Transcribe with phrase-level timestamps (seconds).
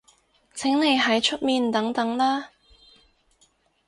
[0.55, 2.49] 請你喺出面等等啦